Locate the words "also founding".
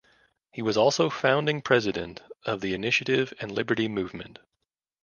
0.77-1.61